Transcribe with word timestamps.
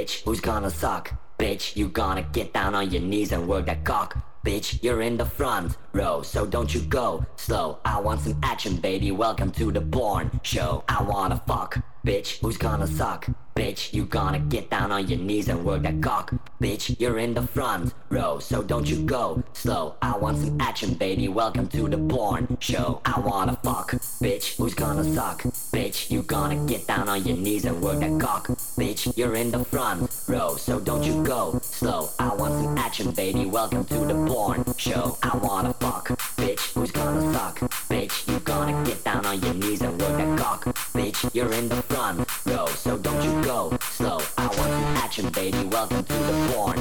Bitch, 0.00 0.22
who's 0.24 0.40
gonna 0.40 0.70
suck? 0.70 1.12
Bitch, 1.38 1.76
you 1.76 1.86
gonna 1.88 2.22
get 2.22 2.54
down 2.54 2.74
on 2.74 2.90
your 2.90 3.02
knees 3.02 3.32
and 3.32 3.46
work 3.46 3.66
that 3.66 3.84
cock. 3.84 4.16
Bitch, 4.46 4.82
you're 4.82 5.02
in 5.02 5.18
the 5.18 5.26
front 5.26 5.76
row, 5.92 6.22
so 6.22 6.46
don't 6.46 6.72
you 6.74 6.80
go 6.80 7.26
slow. 7.36 7.78
I 7.84 8.00
want 8.00 8.22
some 8.22 8.40
action, 8.42 8.76
baby. 8.76 9.12
Welcome 9.12 9.50
to 9.52 9.70
the 9.70 9.82
Born 9.82 10.40
Show. 10.42 10.84
I 10.88 11.02
wanna 11.02 11.42
fuck. 11.46 11.82
Bitch, 12.06 12.40
who's 12.40 12.56
gonna 12.56 12.86
suck? 12.86 13.26
Bitch, 13.54 13.92
you 13.92 14.06
gonna 14.06 14.38
get 14.38 14.70
down 14.70 14.90
on 14.90 15.06
your 15.06 15.18
knees 15.18 15.50
and 15.50 15.66
work 15.66 15.82
that 15.82 16.00
cock. 16.00 16.32
Bitch, 16.62 16.98
you're 16.98 17.18
in 17.18 17.34
the 17.34 17.42
front 17.42 17.92
row, 18.08 18.38
so 18.38 18.62
don't 18.62 18.88
you 18.88 19.04
go 19.04 19.42
slow. 19.70 19.94
I 20.02 20.16
want 20.16 20.36
some 20.38 20.60
action, 20.60 20.94
baby. 20.94 21.28
Welcome 21.28 21.68
to 21.68 21.88
the 21.88 21.96
Born 21.96 22.56
Show. 22.58 23.00
I 23.04 23.20
wanna 23.20 23.56
fuck. 23.62 23.92
Bitch, 24.24 24.56
who's 24.56 24.74
gonna 24.74 25.04
suck? 25.14 25.42
Bitch, 25.74 26.10
you 26.10 26.22
gonna 26.22 26.56
get 26.66 26.88
down 26.88 27.08
on 27.08 27.22
your 27.22 27.36
knees 27.36 27.64
and 27.64 27.80
work 27.80 28.00
that 28.00 28.18
cock. 28.18 28.48
Bitch, 28.80 29.16
you're 29.16 29.36
in 29.36 29.52
the 29.52 29.64
front 29.64 30.10
row, 30.26 30.56
so 30.56 30.80
don't 30.80 31.04
you 31.04 31.22
go 31.22 31.60
slow. 31.62 32.08
I 32.18 32.34
want 32.34 32.54
some 32.60 32.76
action, 32.78 33.12
baby. 33.12 33.46
Welcome 33.46 33.84
to 33.84 33.98
the 34.10 34.14
Born 34.14 34.64
Show. 34.76 35.16
I 35.22 35.36
wanna 35.36 35.72
fuck. 35.74 36.08
Bitch, 36.40 36.72
who's 36.74 36.90
gonna 36.90 37.32
suck? 37.32 37.60
Bitch, 37.88 38.26
you 38.26 38.40
gonna 38.40 38.74
get 38.84 39.04
down 39.04 39.24
on 39.24 39.40
your 39.40 39.54
knees 39.54 39.82
and 39.82 39.94
work 40.02 40.16
that 40.18 40.36
cock. 40.36 40.64
Bitch, 40.98 41.20
you're 41.32 41.52
in 41.52 41.68
the 41.68 41.80
front 41.90 42.28
row, 42.44 42.66
so 42.66 42.98
don't 42.98 43.22
you 43.22 43.32
go 43.44 43.78
slow. 43.82 44.18
I 44.36 44.46
want 44.46 44.70
some 44.76 44.96
action, 45.04 45.28
baby. 45.30 45.62
Welcome 45.76 46.02
to 46.02 46.18
the 46.28 46.36
Born 46.52 46.79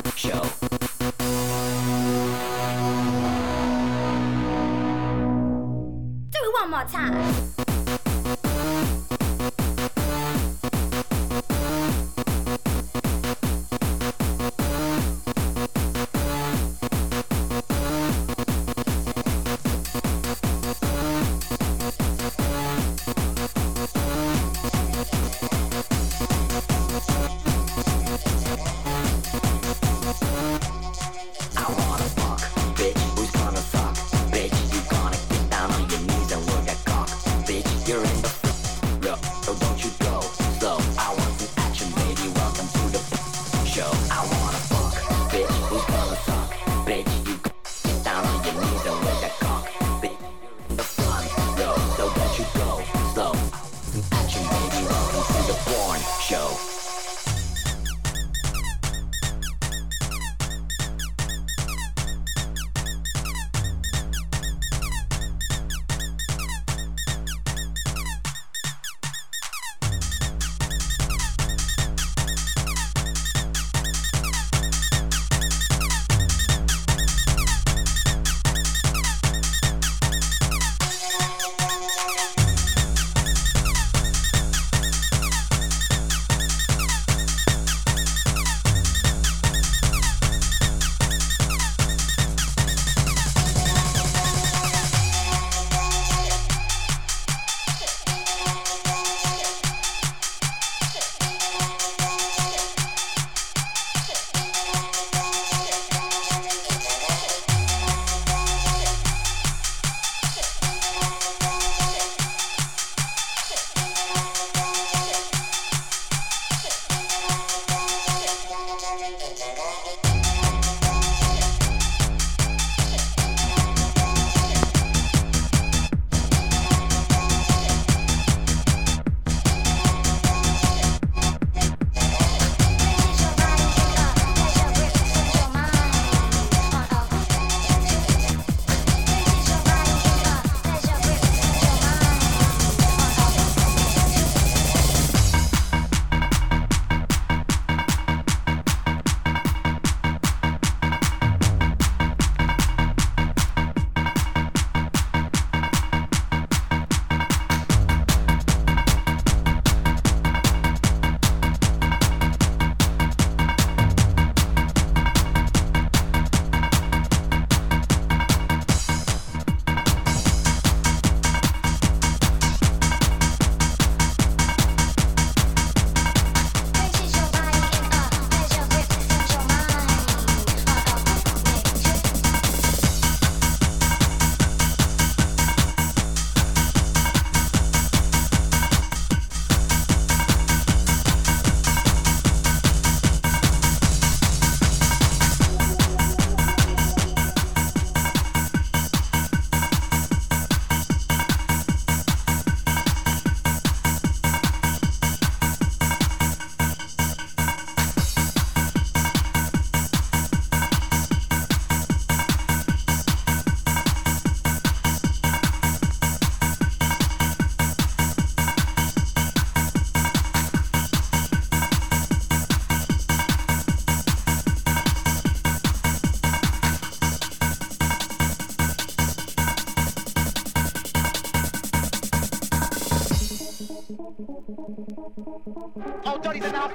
Oh, 235.17 236.19
Johnny's 236.23 236.45
enough. 236.45 236.71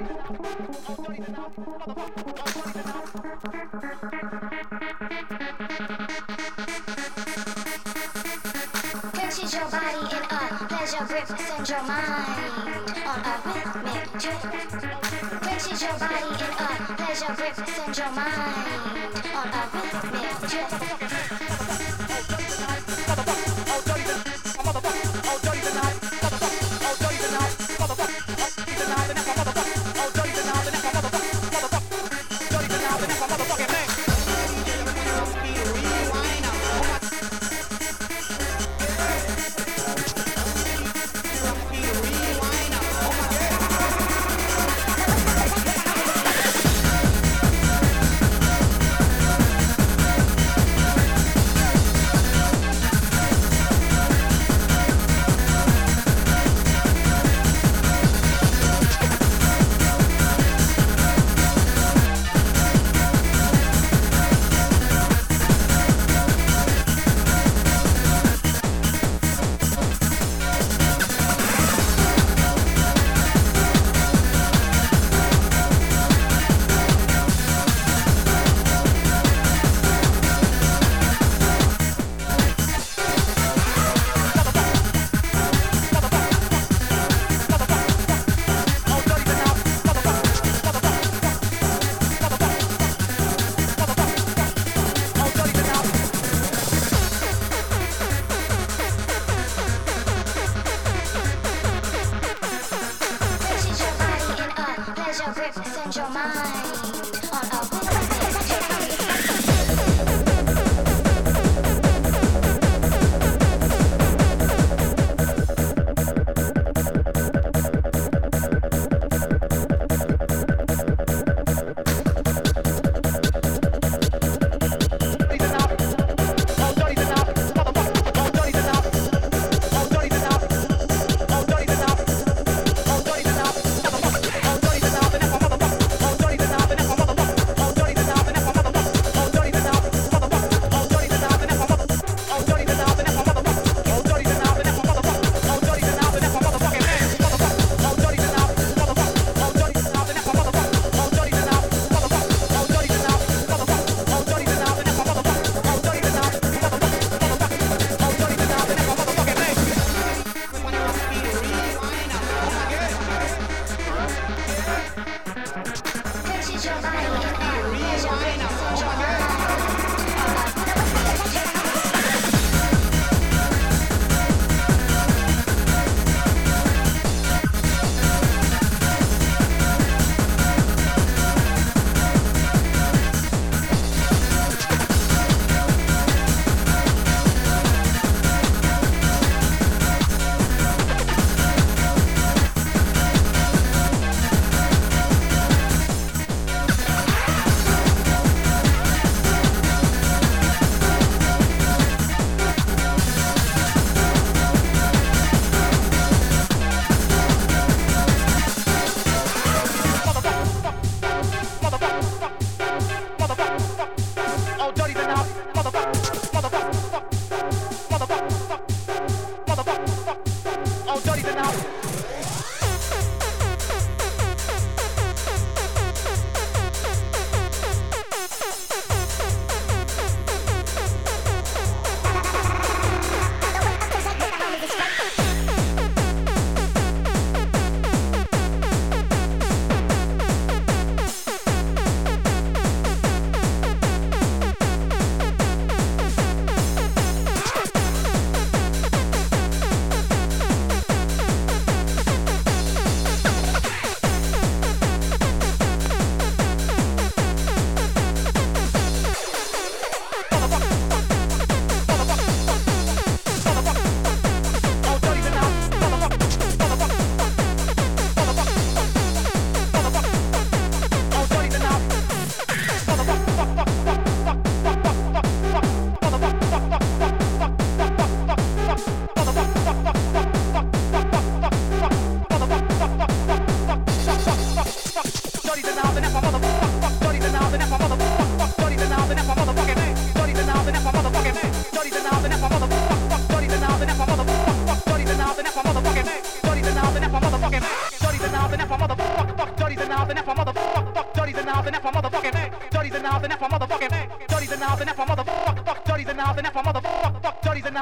Places 9.13 9.53
your 9.53 9.69
body 9.69 9.99
in 10.11 10.23
a 10.23 10.67
pleasure 10.67 11.05
grip 11.05 11.27
sends 11.27 11.69
your 11.69 11.83
mind 11.83 12.35
on 13.05 13.19
a 13.25 13.41
rhythmic 13.45 14.09
trip. 14.19 14.41
Quenches 15.41 15.81
your 15.81 15.97
body 15.99 16.27
in 16.27 16.51
a 16.51 16.95
pleasure 16.97 17.33
grip 17.35 17.55
sends 17.55 17.97
your 17.97 18.11
mind 18.11 19.15
on 19.33 19.47
a 19.47 19.69
rhythmic 19.73 20.49
trip. 20.49 20.94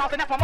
Knob 0.04 0.12
and 0.12 0.22
F 0.22 0.32
a 0.32 0.43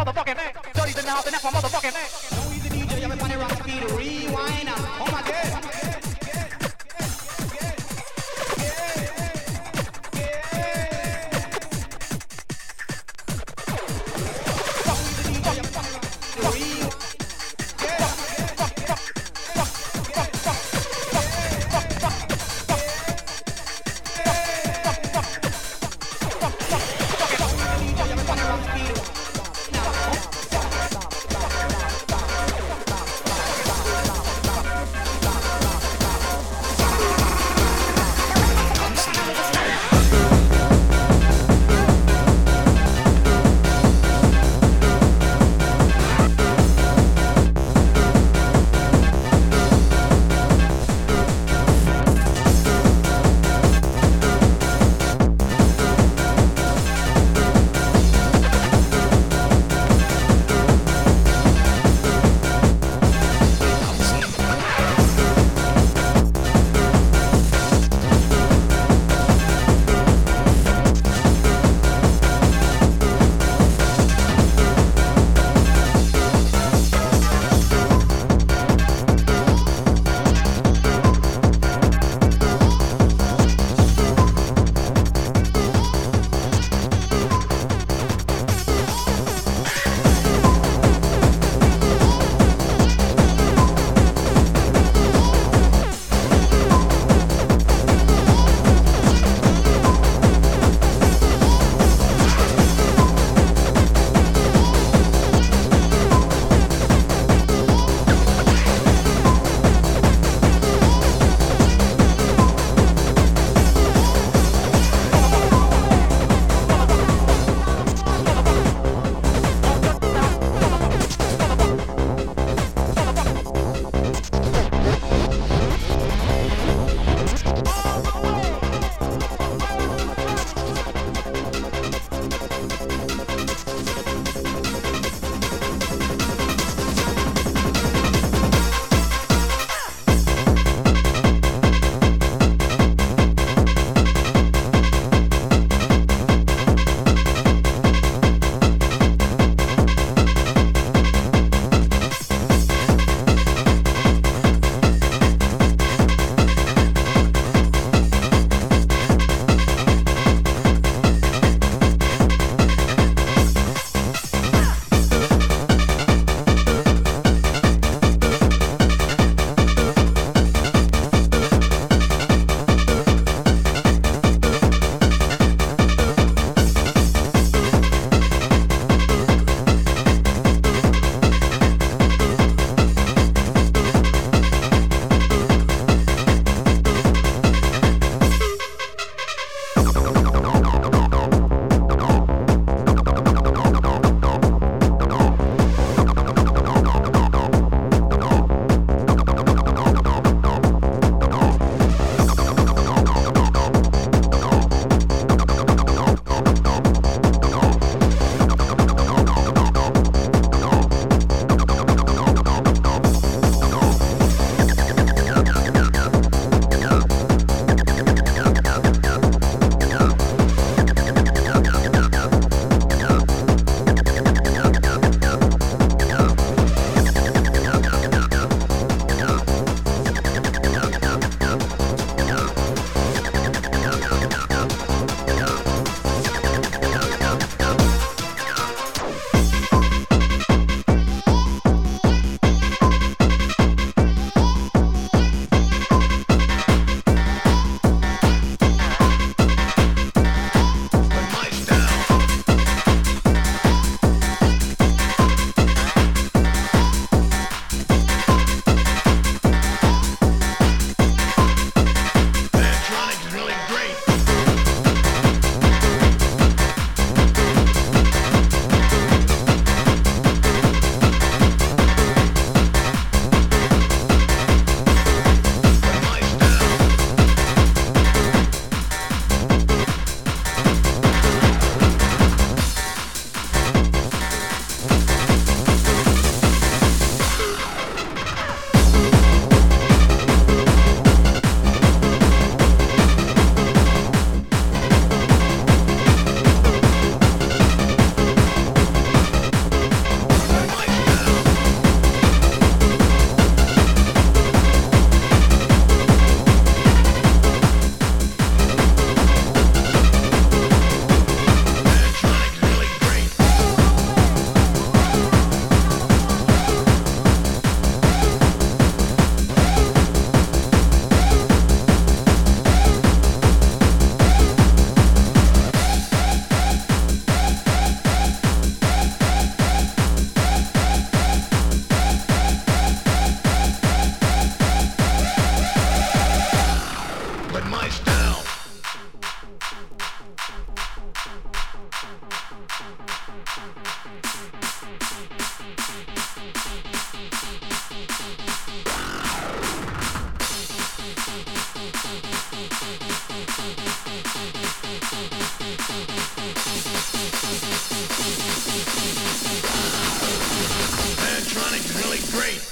Electronics 361.22 361.84
is 361.84 362.04
really 362.04 362.18
great. 362.30 362.69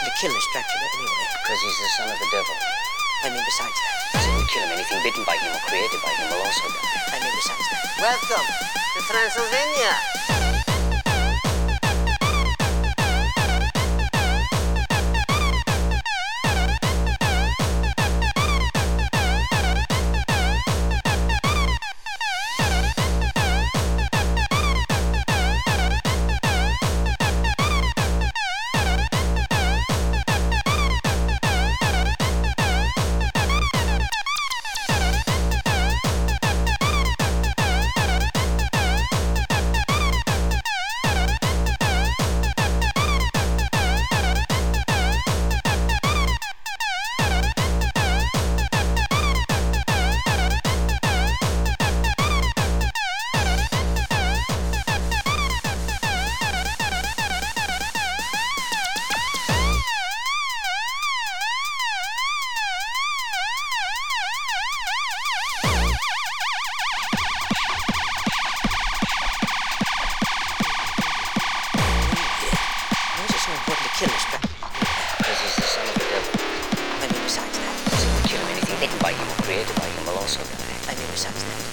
Is 0.00 0.08
it 0.08 0.16
so 0.16 0.16
important 0.16 0.16
to 0.16 0.20
kill 0.20 0.32
this 0.32 0.46
Dracula 0.52 0.86
anyway? 0.96 1.26
Because 1.42 1.60
he's 1.60 1.78
the 1.78 1.88
son 1.96 2.08
of 2.08 2.18
the 2.18 2.28
devil. 2.32 2.56
I 3.22 3.28
mean, 3.28 3.44
besides 3.44 3.76
that. 3.76 4.22
So 4.24 4.30
kill 4.48 4.64
him. 4.64 4.72
Anything 4.72 5.02
bitten 5.04 5.24
by 5.24 5.36
him 5.36 5.52
or 5.52 5.60
created 5.68 6.00
by 6.00 6.12
him 6.16 6.32
will 6.32 6.40
also 6.40 6.64
die. 6.68 6.88
I 7.12 7.20
mean, 7.20 7.34
besides 7.36 7.66
that. 7.68 7.84
Welcome 8.00 8.46
to 8.48 9.00
Transylvania. 9.04 10.39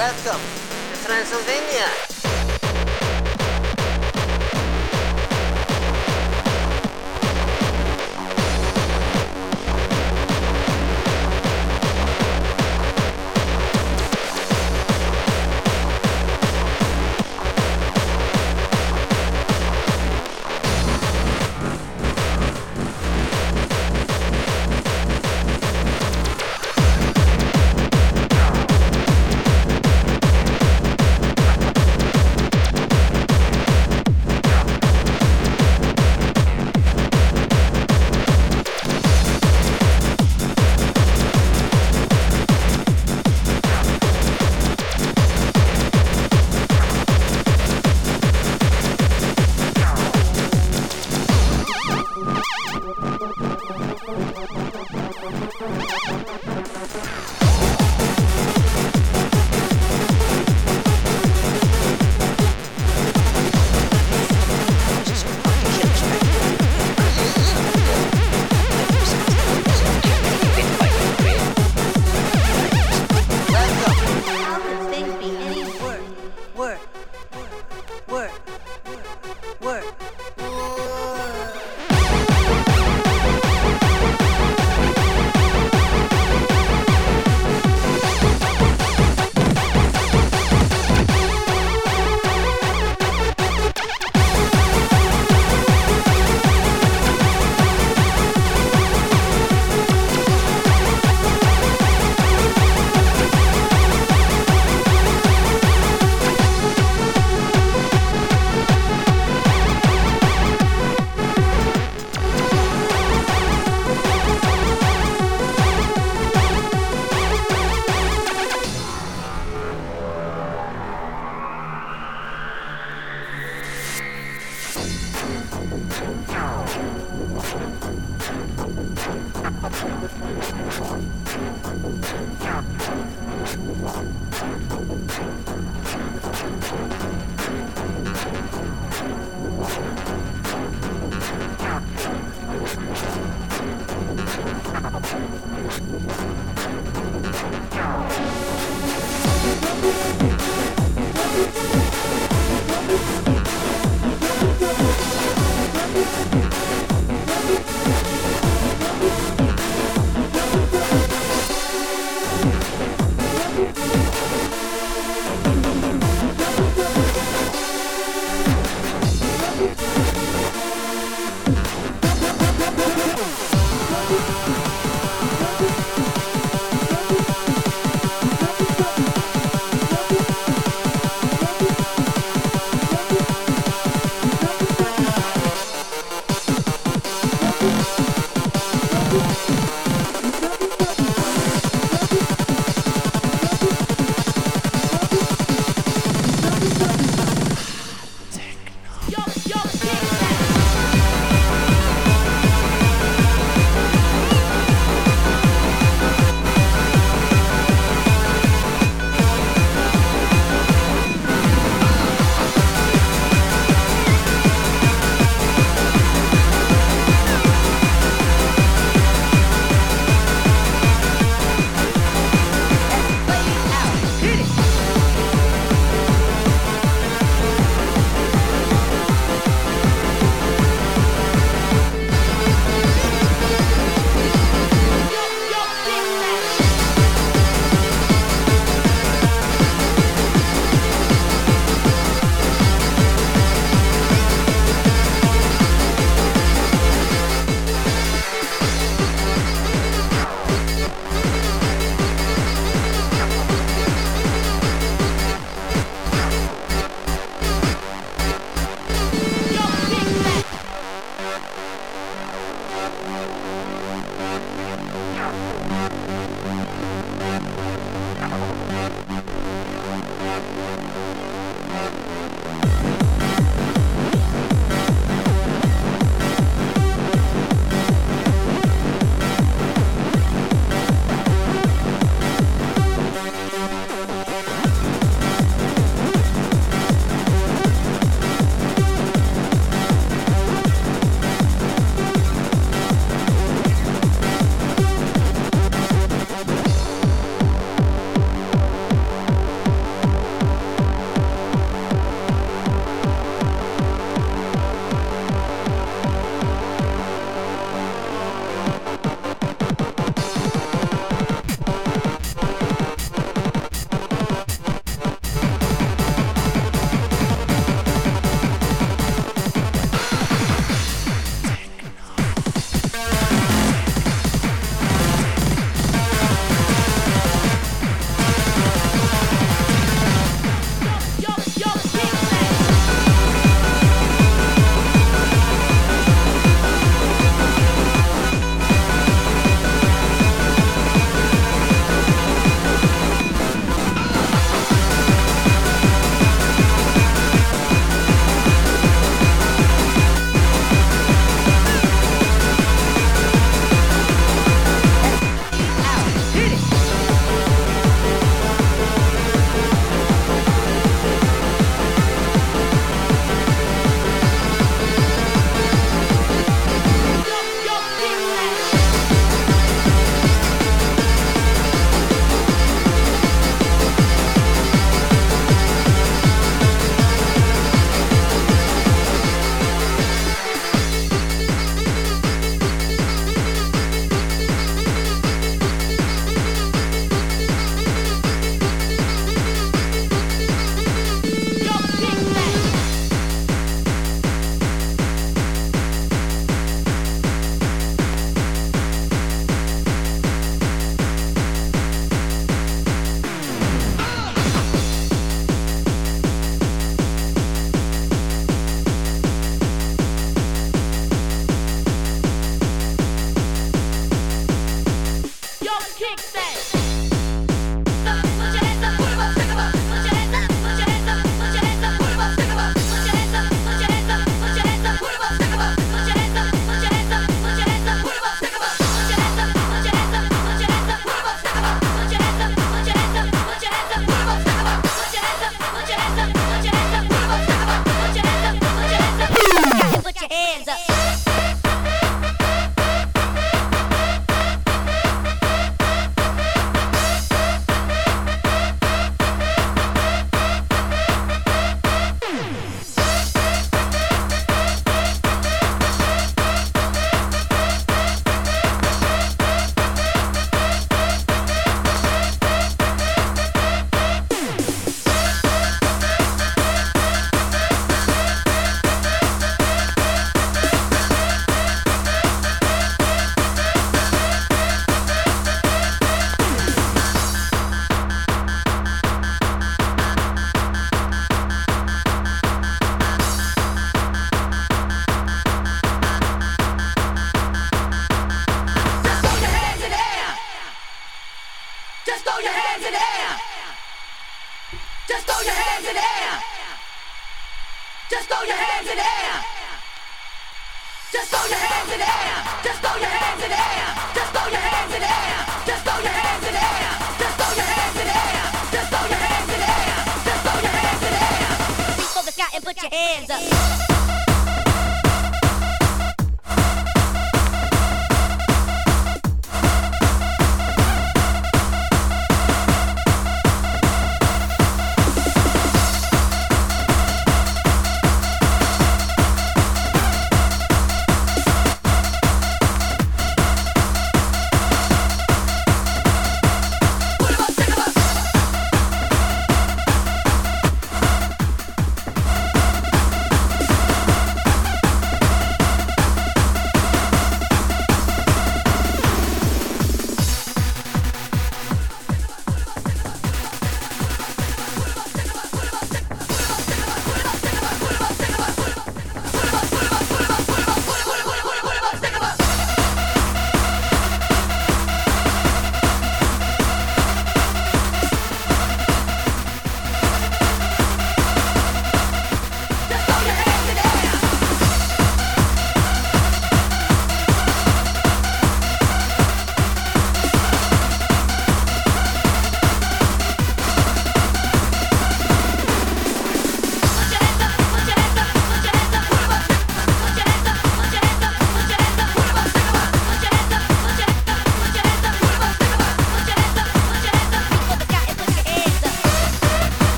Welcome 0.00 0.40
to 0.94 1.04
Transylvania. 1.04 2.09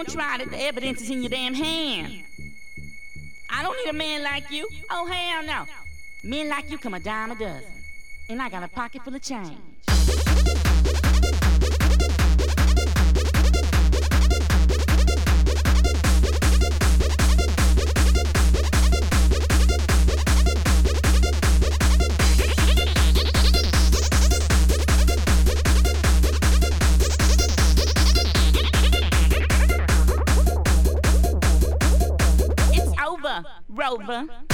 Don't 0.00 0.14
try 0.14 0.38
it. 0.40 0.50
The 0.50 0.62
evidence 0.62 1.02
is 1.02 1.10
in 1.10 1.20
your 1.22 1.28
damn 1.28 1.52
hand. 1.52 2.24
I 3.50 3.62
don't 3.62 3.76
need 3.84 3.90
a 3.90 3.92
man 3.92 4.22
like 4.22 4.50
you. 4.50 4.66
Oh, 4.88 5.04
hell 5.04 5.44
no. 5.44 5.66
Men 6.24 6.48
like 6.48 6.70
you 6.70 6.78
come 6.78 6.94
a 6.94 7.00
dime 7.00 7.32
a 7.32 7.34
dozen. 7.34 7.70
And 8.30 8.40
I 8.40 8.48
got 8.48 8.62
a 8.62 8.68
pocket 8.68 9.02
full 9.02 9.14
of 9.14 9.20
change. 9.20 9.58
Rover. 33.90 34.49